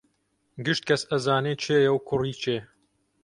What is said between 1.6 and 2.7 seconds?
کێیە و کوڕی کێ